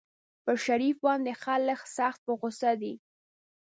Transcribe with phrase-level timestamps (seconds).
[0.43, 2.93] پر شريف باندې خلک سخت په غوسه دي.